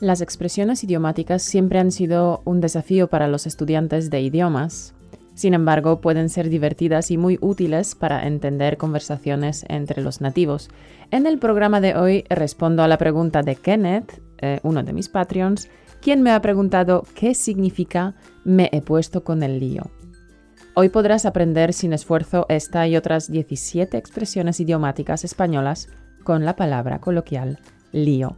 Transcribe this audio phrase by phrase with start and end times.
[0.00, 4.94] Las expresiones idiomáticas siempre han sido un desafío para los estudiantes de idiomas.
[5.34, 10.68] Sin embargo, pueden ser divertidas y muy útiles para entender conversaciones entre los nativos.
[11.10, 15.08] En el programa de hoy respondo a la pregunta de Kenneth, eh, uno de mis
[15.08, 15.68] Patreons,
[16.00, 19.90] quien me ha preguntado qué significa me he puesto con el lío.
[20.74, 25.88] Hoy podrás aprender sin esfuerzo esta y otras 17 expresiones idiomáticas españolas
[26.22, 27.58] con la palabra coloquial
[27.90, 28.36] lío.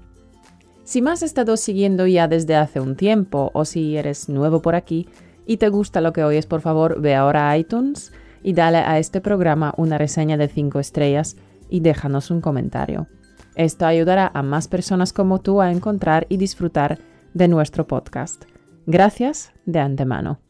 [0.84, 4.74] Si me has estado siguiendo ya desde hace un tiempo o si eres nuevo por
[4.74, 5.08] aquí
[5.46, 8.12] y te gusta lo que oyes, por favor ve ahora a iTunes
[8.42, 11.36] y dale a este programa una reseña de 5 estrellas
[11.68, 13.06] y déjanos un comentario.
[13.54, 16.98] Esto ayudará a más personas como tú a encontrar y disfrutar
[17.34, 18.44] de nuestro podcast.
[18.86, 20.40] Gracias de antemano.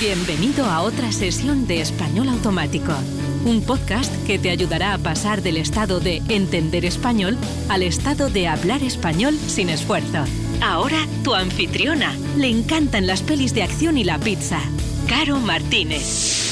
[0.00, 2.92] Bienvenido a otra sesión de Español Automático
[3.44, 7.36] un podcast que te ayudará a pasar del estado de entender español
[7.68, 10.24] al estado de hablar español sin esfuerzo.
[10.62, 12.14] Ahora tu anfitriona.
[12.36, 14.60] Le encantan las pelis de acción y la pizza.
[15.08, 16.48] Caro Martínez.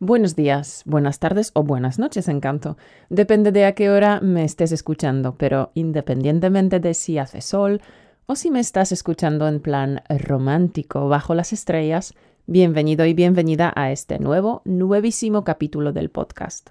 [0.00, 2.76] Buenos días, buenas tardes o buenas noches, encanto.
[3.08, 7.82] Depende de a qué hora me estés escuchando, pero independientemente de si hace sol
[8.26, 12.14] o si me estás escuchando en plan romántico bajo las estrellas,
[12.50, 16.70] Bienvenido y bienvenida a este nuevo, nuevísimo capítulo del podcast.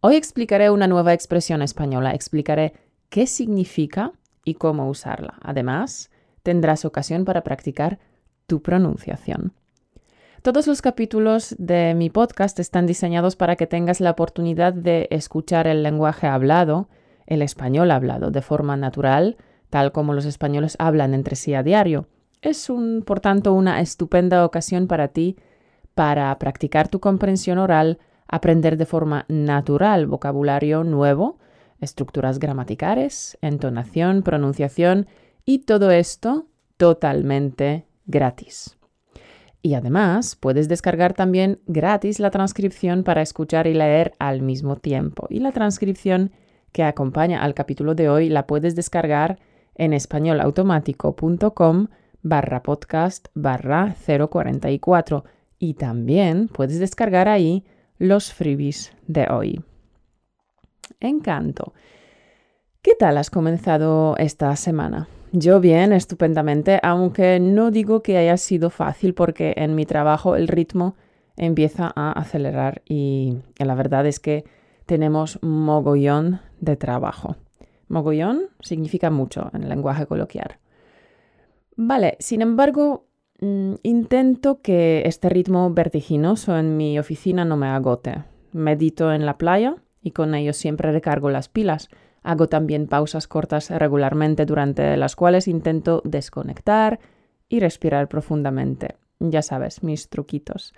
[0.00, 2.72] Hoy explicaré una nueva expresión española, explicaré
[3.10, 4.12] qué significa
[4.46, 5.34] y cómo usarla.
[5.42, 6.10] Además,
[6.42, 7.98] tendrás ocasión para practicar
[8.46, 9.52] tu pronunciación.
[10.40, 15.66] Todos los capítulos de mi podcast están diseñados para que tengas la oportunidad de escuchar
[15.66, 16.88] el lenguaje hablado,
[17.26, 19.36] el español hablado, de forma natural,
[19.68, 22.08] tal como los españoles hablan entre sí a diario
[22.42, 22.68] es,
[23.04, 25.36] por tanto, una estupenda ocasión para ti
[25.94, 31.38] para practicar tu comprensión oral, aprender de forma natural vocabulario nuevo,
[31.80, 35.08] estructuras gramaticales, entonación, pronunciación
[35.44, 36.46] y todo esto
[36.76, 38.76] totalmente gratis.
[39.60, 45.26] Y además puedes descargar también gratis la transcripción para escuchar y leer al mismo tiempo.
[45.30, 46.30] Y la transcripción
[46.70, 49.40] que acompaña al capítulo de hoy la puedes descargar
[49.74, 51.88] en españolautomático.com
[52.22, 55.24] barra podcast barra 044
[55.58, 57.64] y también puedes descargar ahí
[57.98, 59.62] los freebies de hoy.
[61.00, 61.74] Encanto.
[62.82, 65.08] ¿Qué tal has comenzado esta semana?
[65.32, 70.48] Yo bien, estupendamente, aunque no digo que haya sido fácil porque en mi trabajo el
[70.48, 70.96] ritmo
[71.36, 74.44] empieza a acelerar y la verdad es que
[74.86, 77.36] tenemos mogollón de trabajo.
[77.88, 80.58] Mogollón significa mucho en el lenguaje coloquial.
[81.80, 83.06] Vale, sin embargo,
[83.40, 88.24] mm, intento que este ritmo vertiginoso en mi oficina no me agote.
[88.50, 91.88] Medito en la playa y con ello siempre recargo las pilas.
[92.24, 96.98] Hago también pausas cortas regularmente durante las cuales intento desconectar
[97.48, 98.96] y respirar profundamente.
[99.20, 100.74] Ya sabes, mis truquitos.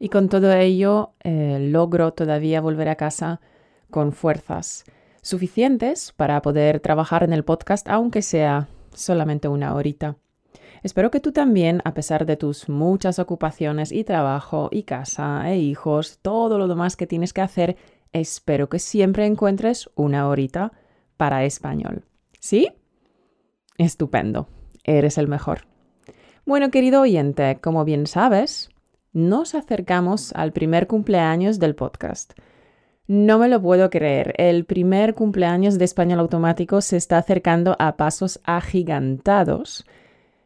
[0.00, 3.40] Y con todo ello eh, logro todavía volver a casa
[3.88, 4.84] con fuerzas
[5.22, 10.16] suficientes para poder trabajar en el podcast, aunque sea solamente una horita.
[10.82, 15.58] Espero que tú también, a pesar de tus muchas ocupaciones y trabajo y casa e
[15.58, 17.76] hijos, todo lo demás que tienes que hacer,
[18.12, 20.72] espero que siempre encuentres una horita
[21.16, 22.04] para español.
[22.38, 22.68] ¿Sí?
[23.78, 24.48] Estupendo.
[24.84, 25.66] Eres el mejor.
[26.44, 28.68] Bueno, querido oyente, como bien sabes,
[29.14, 32.34] nos acercamos al primer cumpleaños del podcast.
[33.06, 34.34] No me lo puedo creer.
[34.38, 39.84] El primer cumpleaños de Español Automático se está acercando a pasos agigantados.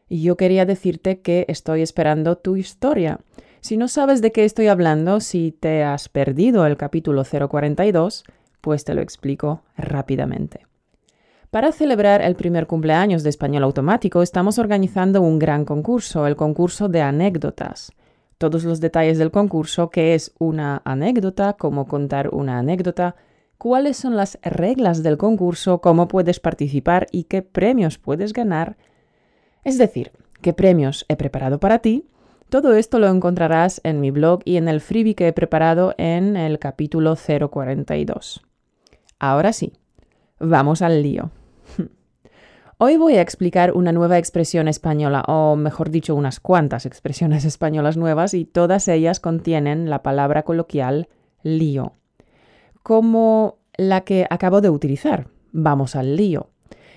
[0.09, 3.21] Y yo quería decirte que estoy esperando tu historia.
[3.61, 8.25] Si no sabes de qué estoy hablando, si te has perdido el capítulo 042,
[8.61, 10.67] pues te lo explico rápidamente.
[11.51, 16.89] Para celebrar el primer cumpleaños de Español Automático, estamos organizando un gran concurso, el concurso
[16.89, 17.93] de anécdotas
[18.39, 23.17] todos los detalles del concurso, qué es una anécdota, cómo contar una anécdota,
[23.59, 28.77] cuáles son las reglas del concurso, cómo puedes participar y qué premios puedes ganar.
[29.65, 32.07] Es decir, qué premios he preparado para ti.
[32.49, 36.37] Todo esto lo encontrarás en mi blog y en el freebie que he preparado en
[36.37, 38.43] el capítulo 042.
[39.19, 39.75] Ahora sí,
[40.39, 41.31] vamos al lío.
[42.81, 47.97] Hoy voy a explicar una nueva expresión española, o mejor dicho, unas cuantas expresiones españolas
[47.97, 51.09] nuevas, y todas ellas contienen la palabra coloquial
[51.43, 51.95] lío,
[52.85, 55.27] como la que acabo de utilizar.
[55.51, 56.51] Vamos al lío.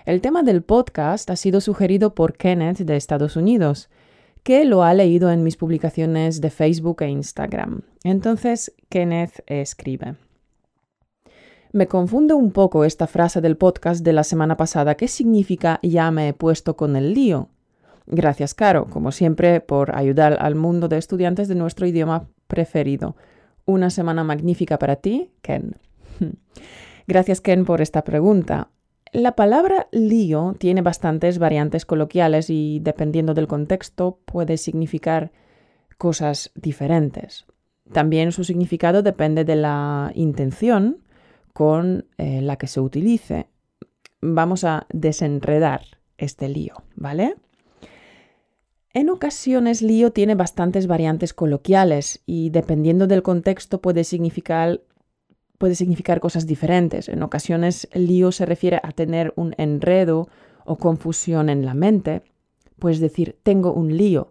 [0.05, 3.89] El tema del podcast ha sido sugerido por Kenneth de Estados Unidos,
[4.43, 7.81] que lo ha leído en mis publicaciones de Facebook e Instagram.
[8.03, 10.13] Entonces, Kenneth escribe.
[11.73, 14.95] Me confunde un poco esta frase del podcast de la semana pasada.
[14.95, 17.47] ¿Qué significa ya me he puesto con el lío?
[18.07, 23.15] Gracias, Caro, como siempre, por ayudar al mundo de estudiantes de nuestro idioma preferido.
[23.63, 25.77] Una semana magnífica para ti, Ken.
[27.07, 28.69] Gracias, Ken, por esta pregunta.
[29.13, 35.31] La palabra lío tiene bastantes variantes coloquiales y dependiendo del contexto puede significar
[35.97, 37.45] cosas diferentes.
[37.93, 40.97] También su significado depende de la intención
[41.53, 43.47] con eh, la que se utilice.
[44.21, 45.81] Vamos a desenredar
[46.17, 47.35] este lío, ¿vale?
[48.93, 54.81] En ocasiones lío tiene bastantes variantes coloquiales y dependiendo del contexto puede significar,
[55.57, 57.07] puede significar cosas diferentes.
[57.07, 60.27] En ocasiones lío se refiere a tener un enredo
[60.65, 62.23] o confusión en la mente.
[62.79, 64.29] Puedes decir tengo un lío.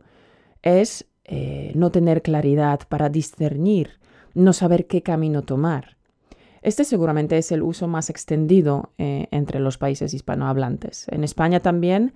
[0.63, 3.99] Es eh, no tener claridad para discernir,
[4.35, 5.97] no saber qué camino tomar.
[6.63, 11.07] Este seguramente es el uso más extendido eh, entre los países hispanohablantes.
[11.09, 12.13] En España también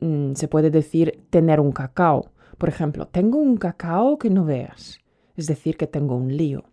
[0.00, 2.32] mm, se puede decir tener un cacao.
[2.58, 5.00] Por ejemplo, tengo un cacao que no veas.
[5.36, 6.64] Es decir, que tengo un lío.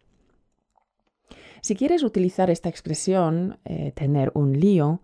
[1.61, 5.01] Si quieres utilizar esta expresión, eh, tener un lío,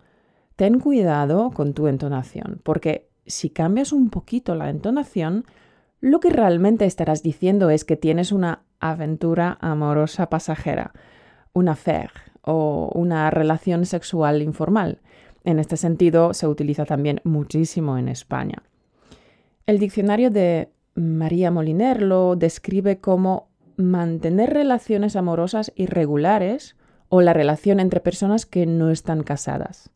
[0.55, 5.45] ten cuidado con tu entonación, porque si cambias un poquito la entonación,
[6.01, 10.93] lo que realmente estarás diciendo es que tienes una aventura amorosa pasajera
[11.57, 12.11] una affaire
[12.41, 15.01] o una relación sexual informal.
[15.43, 18.63] En este sentido, se utiliza también muchísimo en España.
[19.65, 26.75] El diccionario de María Moliner lo describe como mantener relaciones amorosas irregulares
[27.09, 29.89] o la relación entre personas que no están casadas.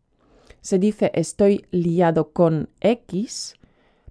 [0.61, 3.55] Se dice estoy liado con X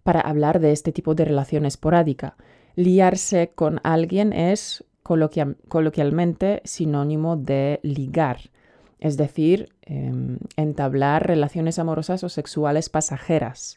[0.03, 2.37] para hablar de este tipo de relación esporádica.
[2.75, 8.50] Liarse con alguien es coloquialmente sinónimo de ligar,
[8.99, 13.76] es decir, em, entablar relaciones amorosas o sexuales pasajeras.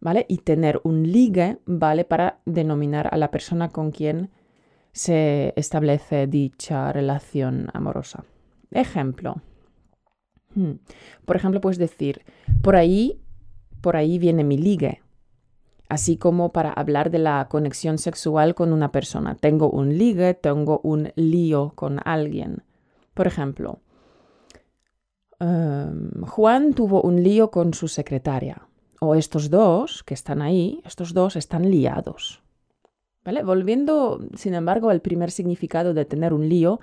[0.00, 0.26] ¿Vale?
[0.28, 4.30] Y tener un ligue vale para denominar a la persona con quien
[4.92, 8.24] se establece dicha relación amorosa.
[8.70, 9.42] Ejemplo.
[10.54, 10.74] Hmm.
[11.24, 12.22] Por ejemplo, puedes decir,
[12.62, 13.20] por ahí,
[13.80, 15.02] por ahí viene mi ligue
[15.88, 19.36] así como para hablar de la conexión sexual con una persona.
[19.36, 22.62] Tengo un ligue, tengo un lío con alguien.
[23.14, 23.80] Por ejemplo,
[25.40, 28.62] em, Juan tuvo un lío con su secretaria.
[29.00, 32.42] O estos dos que están ahí, estos dos están liados.
[33.24, 33.42] ¿Vale?
[33.42, 36.80] Volviendo, sin embargo, al primer significado de tener un lío,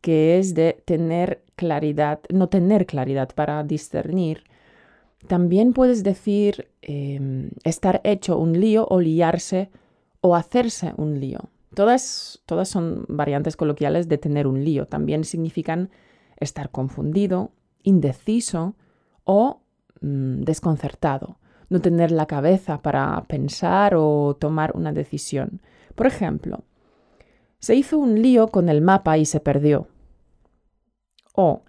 [0.00, 4.44] que es de tener claridad, no tener claridad para discernir
[5.26, 9.70] también puedes decir em, estar hecho un lío o liarse
[10.20, 11.50] o hacerse un lío.
[11.74, 14.86] Todas, todas son variantes coloquiales de tener un lío.
[14.86, 15.90] También significan
[16.38, 18.76] estar confundido, indeciso
[19.24, 19.62] o
[20.00, 21.38] mm, desconcertado.
[21.68, 25.60] No tener la cabeza para pensar o tomar una decisión.
[25.94, 26.60] Por ejemplo,
[27.58, 29.88] se hizo un lío con el mapa y se perdió.
[31.34, 31.62] O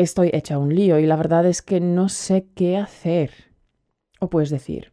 [0.00, 3.30] estoy hecha un lío y la verdad es que no sé qué hacer.
[4.18, 4.92] O puedes decir,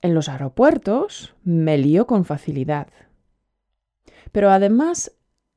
[0.00, 2.88] en los aeropuertos me lío con facilidad.
[4.32, 5.12] Pero además,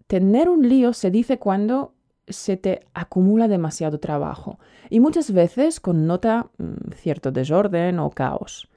[0.08, 1.94] tener un lío se dice cuando
[2.28, 8.70] se te acumula demasiado trabajo y muchas veces connota mm, cierto desorden o caos.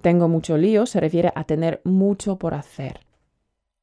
[0.00, 3.00] Tengo mucho lío se refiere a tener mucho por hacer.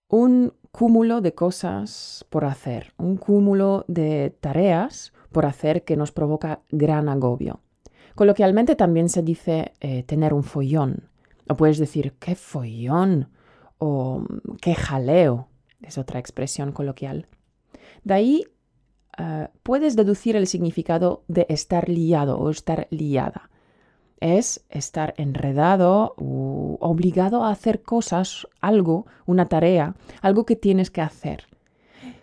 [0.07, 6.61] Un cúmulo de cosas por hacer, un cúmulo de tareas por hacer que nos provoca
[6.69, 7.61] gran agobio.
[8.15, 11.09] Coloquialmente también se dice eh, tener un follón.
[11.47, 13.29] O puedes decir, qué follón
[13.77, 14.25] o
[14.61, 15.47] qué jaleo.
[15.81, 17.27] Es otra expresión coloquial.
[18.03, 18.43] De ahí
[19.17, 23.49] eh, puedes deducir el significado de estar liado o estar liada.
[24.19, 31.01] Es estar enredado o obligado a hacer cosas, algo, una tarea, algo que tienes que
[31.01, 31.47] hacer.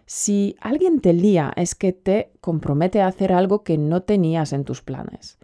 [0.06, 4.64] Si alguien te lía es que te compromete a hacer algo que no tenías en
[4.64, 5.38] tus planes.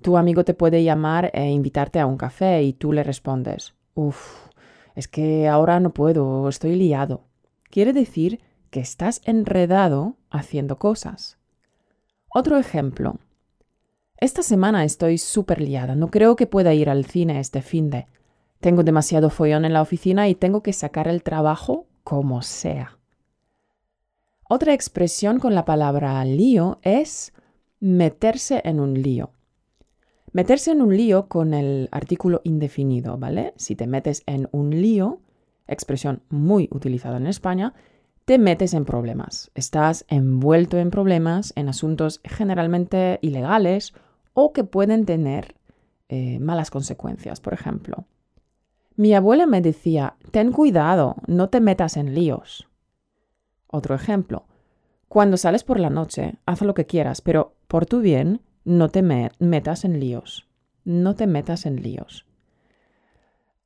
[0.00, 4.46] Tu amigo te puede llamar e invitarte a un café y tú le respondes, uff,
[4.94, 7.24] es que ahora no puedo, estoy liado.
[7.68, 11.38] Quiere decir que estás enredado haciendo cosas.
[12.28, 13.18] Otro ejemplo.
[14.18, 18.06] Esta semana estoy súper liada, no creo que pueda ir al cine este fin de.
[18.60, 22.96] Tengo demasiado follón en la oficina y tengo que sacar el trabajo como sea.
[24.48, 27.32] Otra expresión con la palabra lío es
[27.80, 29.30] meterse en un lío.
[30.32, 33.54] Meterse en un lío con el artículo indefinido, ¿vale?
[33.56, 35.20] Si te metes en un lío,
[35.66, 37.74] expresión muy utilizada en España,
[38.24, 39.50] te metes en problemas.
[39.54, 43.94] Estás envuelto en problemas, en asuntos generalmente ilegales
[44.32, 45.56] o que pueden tener
[46.08, 47.40] eh, malas consecuencias.
[47.40, 48.04] Por ejemplo,
[48.94, 52.68] mi abuela me decía, ten cuidado, no te metas en líos.
[53.68, 54.46] Otro ejemplo,
[55.08, 59.02] cuando sales por la noche, haz lo que quieras, pero por tu bien, no te
[59.02, 60.48] metas en líos.
[60.84, 62.26] No te metas en líos.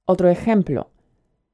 [0.04, 0.90] Otro ejemplo,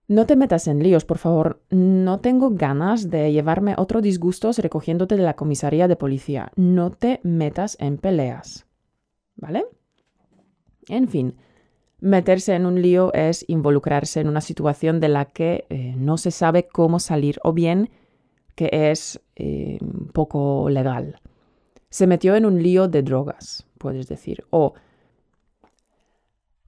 [0.09, 1.62] no te metas en líos, por favor.
[1.71, 6.53] No tengo ganas de llevarme otro disgustos recogiéndote de la comisaría de policía.
[6.55, 8.67] No te metas en peleas.
[9.35, 9.67] ¿Vale?
[10.88, 11.37] En fin,
[12.00, 16.31] meterse en un lío es involucrarse en una situación de la que eh, no se
[16.31, 17.91] sabe cómo salir o bien
[18.57, 19.79] que es eh,
[20.13, 21.21] poco legal.
[21.91, 24.45] Se metió en un lío de drogas, puedes decir.
[24.51, 24.75] O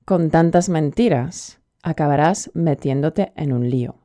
[0.04, 3.96] con tantas mentiras acabarás metiéndote en un lío.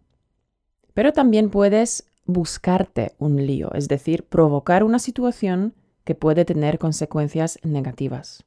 [0.93, 7.59] Pero también puedes buscarte un lío, es decir, provocar una situación que puede tener consecuencias
[7.63, 8.45] negativas.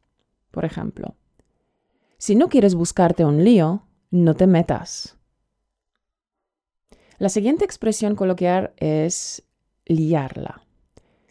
[0.50, 1.14] Por ejemplo,
[2.18, 5.15] si no quieres buscarte un lío, no te metas.
[7.18, 9.42] La siguiente expresión coloquial es
[9.86, 10.62] liarla.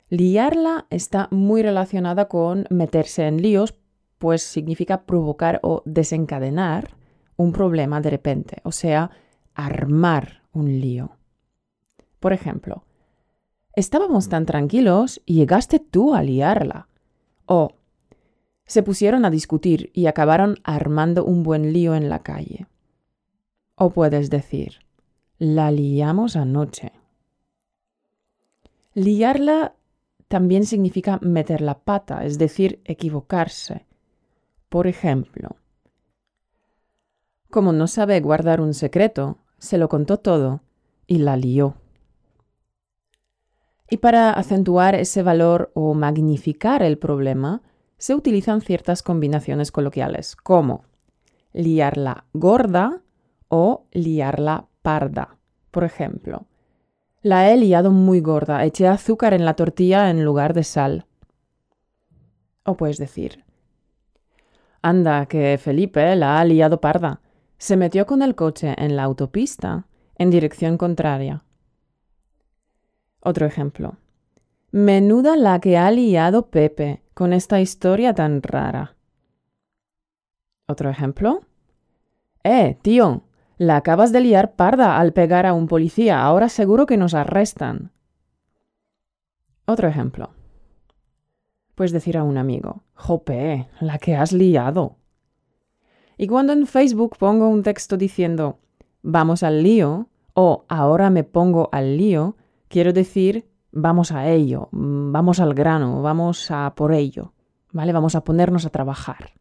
[0.09, 3.75] Liarla está muy relacionada con meterse en líos,
[4.17, 6.95] pues significa provocar o desencadenar
[7.37, 9.11] un problema de repente, o sea,
[9.53, 11.17] armar un lío.
[12.19, 12.83] Por ejemplo,
[13.75, 16.87] estábamos tan tranquilos y llegaste tú a liarla.
[17.45, 17.75] O
[18.65, 22.67] se pusieron a discutir y acabaron armando un buen lío en la calle.
[23.75, 24.79] O puedes decir,
[25.37, 26.91] la liamos anoche.
[28.93, 29.75] Liarla
[30.27, 33.85] también significa meter la pata, es decir, equivocarse.
[34.69, 35.57] Por ejemplo,
[37.49, 40.61] como no sabe guardar un secreto, se lo contó todo
[41.07, 41.75] y la lió.
[43.89, 47.61] Y para acentuar ese valor o magnificar el problema,
[47.97, 50.83] se utilizan ciertas combinaciones coloquiales, como
[51.53, 53.01] liarla gorda
[53.47, 55.39] o liarla parda.
[55.71, 56.45] Por ejemplo,
[57.23, 61.07] la he liado muy gorda, eché azúcar en la tortilla en lugar de sal.
[62.63, 63.43] O puedes decir,
[64.83, 67.21] anda, que Felipe la ha liado parda.
[67.57, 69.87] Se metió con el coche en la autopista
[70.19, 71.43] en dirección contraria.
[73.21, 73.97] Otro ejemplo.
[74.69, 78.95] Menuda la que ha liado Pepe con esta historia tan rara.
[80.67, 81.41] Otro ejemplo.
[82.43, 83.23] Eh, tío,
[83.57, 86.23] la acabas de liar parda al pegar a un policía.
[86.23, 87.91] Ahora seguro que nos arrestan.
[89.65, 90.31] Otro ejemplo.
[91.73, 94.97] Puedes decir a un amigo, Jope, la que has liado.
[96.17, 98.59] Y cuando en Facebook pongo un texto diciendo,
[99.01, 102.37] vamos al lío, o ahora me pongo al lío,
[102.69, 107.33] quiero decir, vamos a ello, vamos al grano, vamos a por ello,
[107.71, 107.91] ¿vale?
[107.91, 109.31] Vamos a ponernos a trabajar.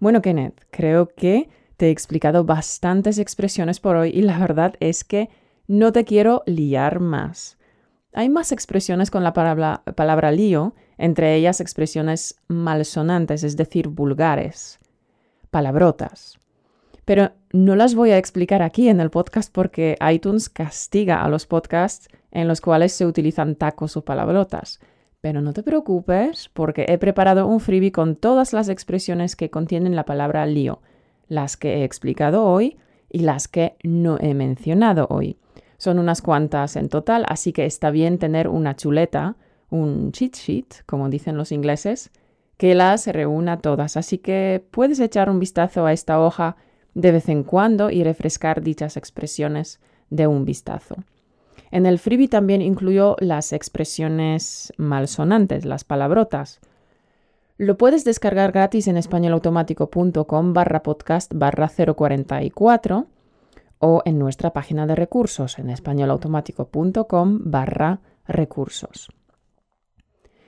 [0.00, 1.48] Bueno, Kenneth, creo que
[1.78, 5.30] te he explicado bastantes expresiones por hoy y la verdad es que
[5.68, 7.56] no te quiero liar más.
[8.12, 14.80] Hay más expresiones con la palabra, palabra lío, entre ellas expresiones malsonantes, es decir, vulgares,
[15.50, 16.40] palabrotas.
[17.04, 21.46] Pero no las voy a explicar aquí en el podcast porque iTunes castiga a los
[21.46, 24.80] podcasts en los cuales se utilizan tacos o palabrotas.
[25.20, 29.94] Pero no te preocupes porque he preparado un freebie con todas las expresiones que contienen
[29.94, 30.80] la palabra lío
[31.28, 32.76] las que he explicado hoy
[33.10, 35.38] y las que no he mencionado hoy.
[35.76, 39.36] Son unas cuantas en total, así que está bien tener una chuleta,
[39.70, 42.10] un cheat sheet, como dicen los ingleses,
[42.56, 43.96] que las reúna todas.
[43.96, 46.56] Así que puedes echar un vistazo a esta hoja
[46.94, 49.80] de vez en cuando y refrescar dichas expresiones
[50.10, 50.96] de un vistazo.
[51.70, 56.60] En el freebie también incluyo las expresiones malsonantes, las palabrotas,
[57.58, 63.06] lo puedes descargar gratis en españolautomático.com barra podcast barra 044
[63.80, 69.08] o en nuestra página de recursos en españolautomático.com barra recursos.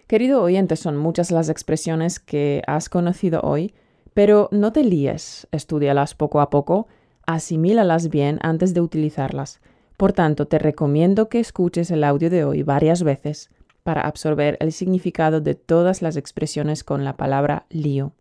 [0.07, 3.75] Querido oyente, son muchas las expresiones que has conocido hoy,
[4.14, 6.87] pero no te líes, estudialas poco a poco,
[7.26, 9.61] asimílalas bien antes de utilizarlas.
[9.97, 13.50] Por tanto, te recomiendo que escuches el audio de hoy varias veces
[13.83, 18.13] para absorber el significado de todas las expresiones con la palabra lío.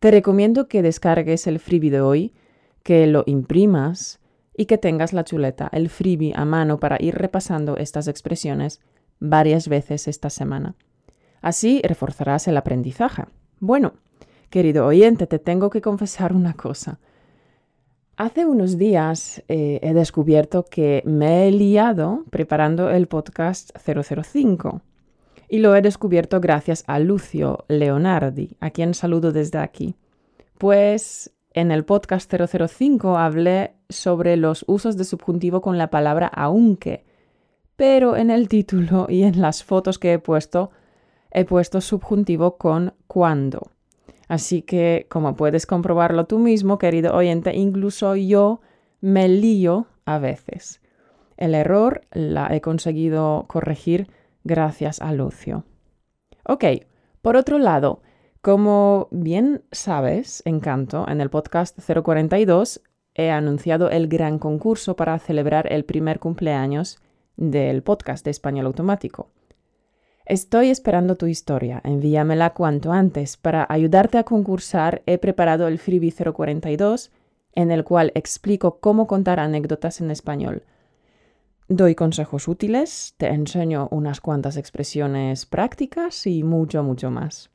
[0.00, 2.34] Te recomiendo que descargues el freebie de hoy,
[2.82, 4.20] que lo imprimas
[4.56, 8.80] y que tengas la chuleta, el freebie a mano para ir repasando estas expresiones
[9.20, 10.74] varias veces esta semana.
[11.40, 13.24] Así reforzarás el aprendizaje.
[13.60, 13.94] Bueno,
[14.50, 16.98] querido oyente, te tengo que confesar una cosa.
[18.18, 24.82] Hace unos días eh, he descubierto que me he liado preparando el podcast 005
[25.48, 29.94] y lo he descubierto gracias a Lucio Leonardi, a quien saludo desde aquí.
[30.58, 37.04] Pues en el podcast 005 hablé sobre los usos de subjuntivo con la palabra aunque,
[37.76, 40.72] pero en el título y en las fotos que he puesto
[41.30, 43.70] he puesto subjuntivo con cuando.
[44.28, 48.60] Así que, como puedes comprobarlo tú mismo, querido oyente, incluso yo
[49.00, 50.80] me lío a veces.
[51.36, 54.08] El error la he conseguido corregir
[54.44, 55.64] gracias a Lucio.
[56.44, 56.64] Ok,
[57.22, 58.02] por otro lado,
[58.40, 62.82] como bien sabes, Encanto, en el podcast 042
[63.14, 66.98] he anunciado el gran concurso para celebrar el primer cumpleaños
[67.36, 69.30] del podcast de Español Automático.
[70.28, 71.80] Estoy esperando tu historia.
[71.84, 73.38] Envíamela cuanto antes.
[73.38, 77.10] Para ayudarte a concursar, he preparado el Freebie 042,
[77.54, 80.64] en el cual explico cómo contar anécdotas en español.
[81.68, 87.48] Doy consejos útiles, te enseño unas cuantas expresiones prácticas y mucho, mucho más.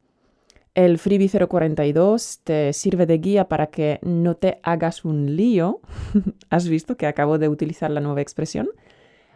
[0.73, 5.81] El Freebie 042 te sirve de guía para que no te hagas un lío.
[6.49, 8.67] ¿Has visto que acabo de utilizar la nueva expresión?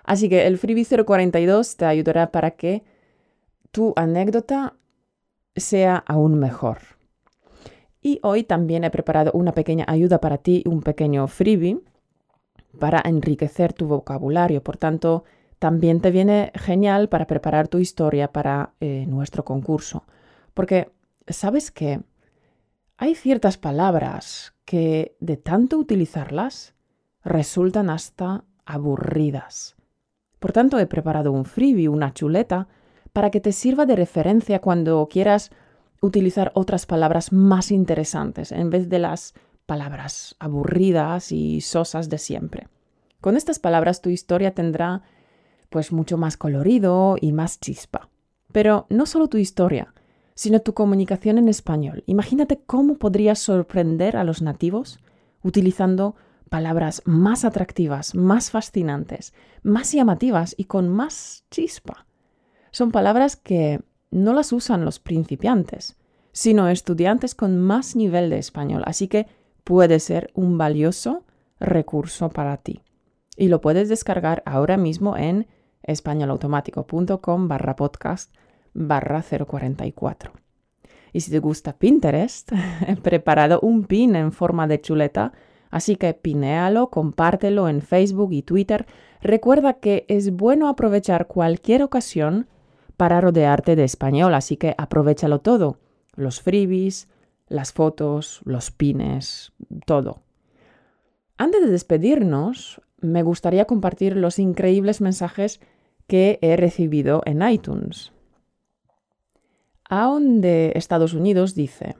[0.03, 2.96] Así que el Freebie 042 te ayudará para que
[3.71, 4.75] tu anécdota
[5.55, 6.79] sea aún mejor.
[8.01, 11.79] Y hoy también he preparado una pequeña ayuda para ti, un pequeño freebie
[12.79, 14.63] para enriquecer tu vocabulario.
[14.63, 15.23] Por tanto,
[15.59, 20.03] también te viene genial para preparar tu historia para eh, nuestro concurso.
[20.53, 20.91] Porque,
[21.27, 22.01] ¿sabes qué?
[22.97, 26.75] Hay ciertas palabras que de tanto utilizarlas
[27.23, 29.75] resultan hasta aburridas.
[30.39, 32.67] Por tanto, he preparado un freebie, una chuleta,
[33.13, 35.51] para que te sirva de referencia cuando quieras
[36.01, 39.33] utilizar otras palabras más interesantes en vez de las
[39.65, 42.67] palabras aburridas y sosas de siempre.
[43.21, 45.03] Con estas palabras tu historia tendrá
[45.69, 48.09] pues mucho más colorido y más chispa.
[48.53, 49.93] Pero no solo tu historia,
[50.33, 52.03] sino tu comunicación en español.
[52.05, 54.99] Imagínate cómo podrías sorprender a los nativos
[55.43, 56.15] utilizando
[56.49, 62.06] palabras más atractivas, más fascinantes, más llamativas y con más chispa
[62.71, 65.97] son palabras que no las usan los principiantes,
[66.31, 69.27] sino estudiantes con más nivel de español, así que
[69.63, 71.23] puede ser un valioso
[71.59, 72.81] recurso para ti.
[73.35, 75.47] Y lo puedes descargar ahora mismo en
[75.83, 78.33] españolautomático.com barra podcast
[78.73, 80.31] barra 044.
[81.13, 82.51] Y si te gusta Pinterest,
[82.87, 85.33] he preparado un pin en forma de chuleta,
[85.71, 88.85] así que pinéalo, compártelo en Facebook y Twitter.
[89.21, 92.47] Recuerda que es bueno aprovechar cualquier ocasión
[92.97, 95.79] para rodearte de español, así que aprovechalo todo.
[96.15, 97.07] Los freebies,
[97.47, 99.53] las fotos, los pines,
[99.85, 100.23] todo.
[101.37, 105.61] Antes de despedirnos, me gustaría compartir los increíbles mensajes
[106.07, 108.11] que he recibido en iTunes.
[109.87, 111.95] Aún de Estados Unidos dice,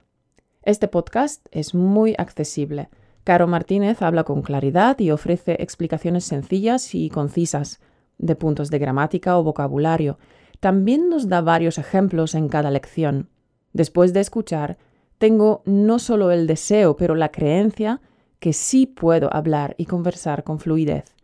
[0.63, 2.89] este podcast es muy accesible.
[3.23, 7.79] Caro Martínez habla con claridad y ofrece explicaciones sencillas y concisas
[8.17, 10.17] de puntos de gramática o vocabulario
[10.59, 13.29] también nos da varios ejemplos en cada lección.
[13.73, 14.77] Después de escuchar,
[15.17, 18.01] tengo no solo el deseo, pero la creencia
[18.39, 21.15] que sí puedo hablar y conversar con fluidez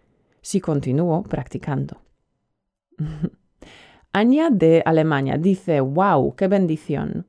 [0.41, 2.01] si continúo practicando.
[4.13, 7.25] Anya de Alemania dice, wow, qué bendición.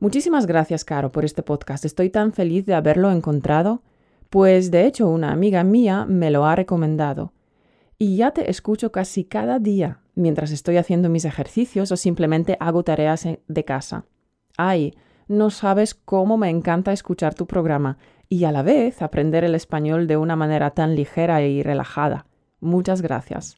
[0.00, 1.84] Muchísimas gracias, Caro, por este podcast.
[1.84, 3.82] Estoy tan feliz de haberlo encontrado,
[4.30, 7.32] pues de hecho una amiga mía me lo ha recomendado.
[7.98, 12.82] Y ya te escucho casi cada día mientras estoy haciendo mis ejercicios o simplemente hago
[12.82, 14.04] tareas de casa.
[14.56, 14.94] Ay,
[15.26, 17.98] no sabes cómo me encanta escuchar tu programa
[18.28, 22.26] y a la vez aprender el español de una manera tan ligera y relajada.
[22.60, 23.56] Muchas gracias.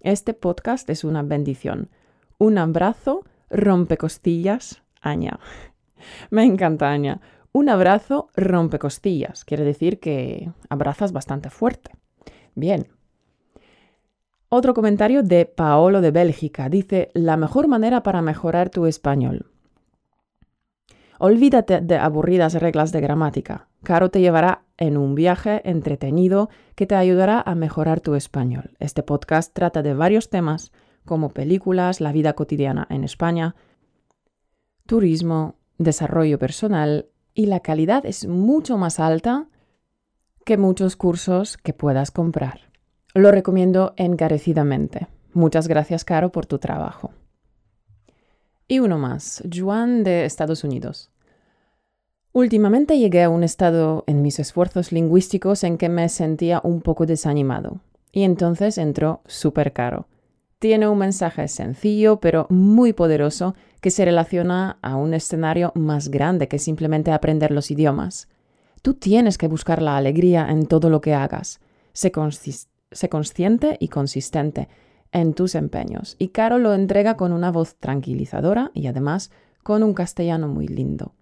[0.00, 1.90] Este podcast es una bendición.
[2.38, 5.38] Un abrazo rompecostillas, Aña.
[6.30, 7.20] Me encanta, Aña.
[7.52, 9.44] Un abrazo rompecostillas.
[9.44, 11.92] Quiere decir que abrazas bastante fuerte.
[12.54, 12.88] Bien,
[14.48, 16.68] otro comentario de Paolo de Bélgica.
[16.68, 19.46] Dice, la mejor manera para mejorar tu español.
[21.18, 23.68] Olvídate de aburridas reglas de gramática.
[23.82, 28.76] Caro te llevará en un viaje entretenido que te ayudará a mejorar tu español.
[28.78, 30.72] Este podcast trata de varios temas
[31.04, 33.56] como películas, la vida cotidiana en España,
[34.86, 39.48] turismo, desarrollo personal y la calidad es mucho más alta
[40.44, 42.67] que muchos cursos que puedas comprar.
[43.18, 45.08] Lo recomiendo encarecidamente.
[45.32, 47.10] Muchas gracias, Caro, por tu trabajo.
[48.68, 51.10] Y uno más, Juan de Estados Unidos.
[52.30, 57.06] Últimamente llegué a un estado en mis esfuerzos lingüísticos en que me sentía un poco
[57.06, 57.80] desanimado.
[58.12, 60.06] Y entonces entró Super Caro.
[60.60, 66.46] Tiene un mensaje sencillo pero muy poderoso que se relaciona a un escenario más grande
[66.46, 68.28] que simplemente aprender los idiomas.
[68.80, 71.58] Tú tienes que buscar la alegría en todo lo que hagas.
[71.92, 72.12] Sé,
[73.08, 74.68] consciente y consistente
[75.12, 76.16] en tus empeños.
[76.18, 79.30] Y Caro lo entrega con una voz tranquilizadora y además
[79.62, 81.14] con un castellano muy lindo.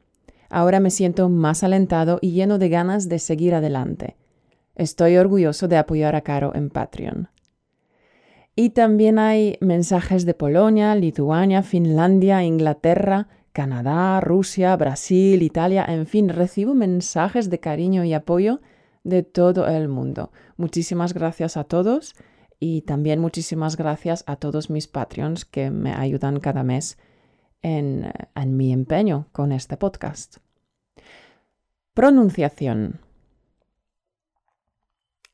[0.49, 4.17] Ahora me siento más alentado y lleno de ganas de seguir adelante.
[4.75, 7.29] Estoy orgulloso de apoyar a Caro en Patreon.
[8.55, 16.29] Y también hay mensajes de Polonia, Lituania, Finlandia, Inglaterra, Canadá, Rusia, Brasil, Italia, en fin,
[16.29, 18.61] recibo mensajes de cariño y apoyo
[19.03, 20.31] de todo el mundo.
[20.57, 22.15] Muchísimas gracias a todos
[22.59, 26.99] y también muchísimas gracias a todos mis Patreons que me ayudan cada mes
[27.63, 30.39] en, en mi empeño con este podcast.
[31.95, 33.01] Pronunciación.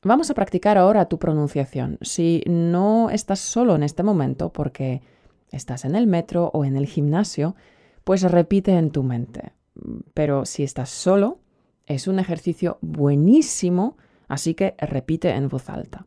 [0.01, 1.97] Vamos a practicar ahora tu pronunciación.
[2.01, 5.01] Si no estás solo en este momento porque
[5.49, 7.55] estás en el metro o en el gimnasio,
[8.03, 9.53] pues repite en tu mente.
[10.13, 11.39] Pero si estás solo,
[11.85, 16.05] es un ejercicio buenísimo, así que repite en voz alta.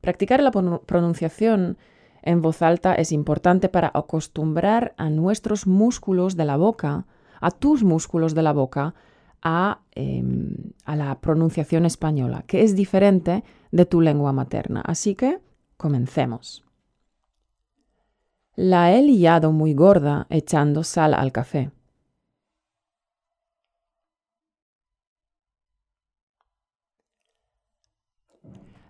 [0.00, 1.78] Practicar la pronunciación
[2.22, 7.06] en voz alta es importante para acostumbrar a nuestros músculos de la boca,
[7.40, 8.94] a tus músculos de la boca,
[9.94, 14.82] Em, a, la pronunciación española, que es diferente de tu lengua materna.
[14.82, 15.40] Así que
[15.76, 16.64] comencemos.
[18.54, 21.72] La he liado muy gorda echando sal al café.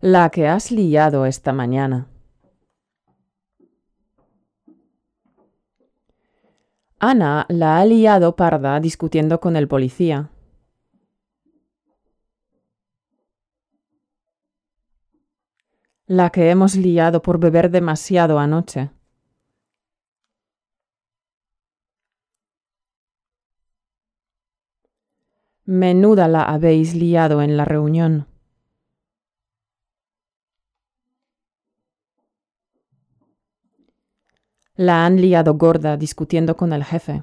[0.02, 2.08] La que has liado esta mañana.
[6.98, 10.32] Ana la ha liado parda discutiendo con el policía.
[16.06, 18.90] la que hemos liado por beber demasiado anoche.
[25.64, 28.31] Menuda la habéis liado en la reunión.
[34.82, 37.22] La han liado gorda discutiendo con el jefe.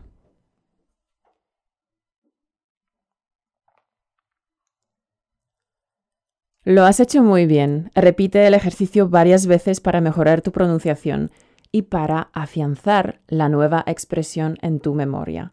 [6.63, 7.91] Lo has hecho muy bien.
[7.95, 11.31] Repite el ejercicio varias veces para mejorar tu pronunciación
[11.69, 15.51] y para afianzar la nueva expresión en tu memoria.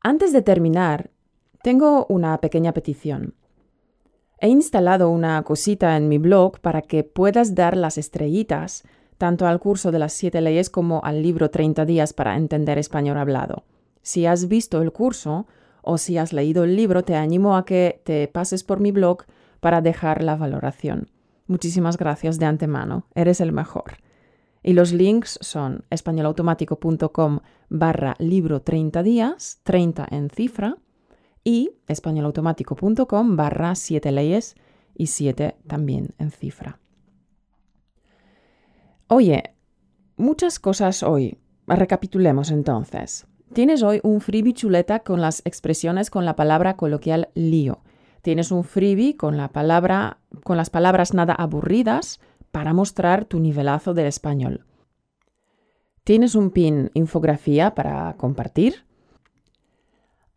[0.00, 1.10] Antes de terminar,
[1.62, 3.34] tengo una pequeña petición.
[4.38, 8.84] He instalado una cosita en mi blog para que puedas dar las estrellitas
[9.22, 13.18] tanto al curso de las siete leyes como al libro 30 días para entender español
[13.18, 13.62] hablado.
[14.02, 15.46] Si has visto el curso
[15.80, 19.22] o si has leído el libro, te animo a que te pases por mi blog
[19.60, 21.08] para dejar la valoración.
[21.46, 23.98] Muchísimas gracias de antemano, eres el mejor.
[24.60, 30.78] Y los links son españolautomático.com barra libro 30 días, 30 en cifra,
[31.44, 34.56] y españolautomático.com barra 7 leyes
[34.96, 36.81] y 7 también en cifra.
[39.14, 39.54] Oye,
[40.16, 41.36] muchas cosas hoy.
[41.66, 43.26] Recapitulemos entonces.
[43.52, 47.82] Tienes hoy un freebie chuleta con las expresiones con la palabra coloquial lío.
[48.22, 52.20] Tienes un freebie con, la palabra, con las palabras nada aburridas
[52.52, 54.64] para mostrar tu nivelazo del español.
[56.04, 58.86] Tienes un pin infografía para compartir.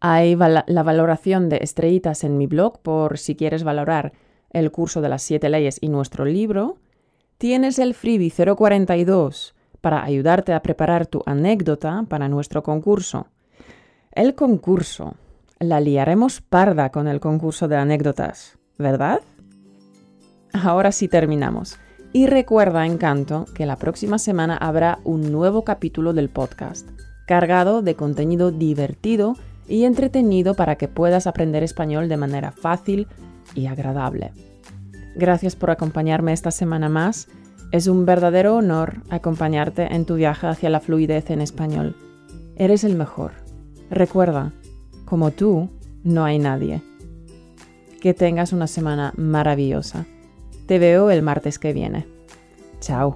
[0.01, 4.11] Hay la valoración de estrellitas en mi blog por si quieres valorar
[4.49, 6.79] el curso de las siete leyes y nuestro libro.
[7.37, 13.27] Tienes el freebie 042 para ayudarte a preparar tu anécdota para nuestro concurso.
[14.13, 15.15] El concurso
[15.59, 19.19] la liaremos parda con el concurso de anécdotas, ¿verdad?
[20.53, 21.77] Ahora sí terminamos.
[22.13, 26.89] Y recuerda, encanto, que la próxima semana habrá un nuevo capítulo del podcast,
[27.27, 29.35] cargado de contenido divertido
[29.67, 33.07] y entretenido para que puedas aprender español de manera fácil
[33.53, 34.31] y agradable.
[35.15, 37.27] Gracias por acompañarme esta semana más.
[37.71, 41.95] Es un verdadero honor acompañarte en tu viaje hacia la fluidez en español.
[42.55, 43.31] Eres el mejor.
[43.89, 44.53] Recuerda,
[45.05, 45.69] como tú,
[46.03, 46.81] no hay nadie.
[48.01, 50.05] Que tengas una semana maravillosa.
[50.67, 52.05] Te veo el martes que viene.
[52.79, 53.15] Chao.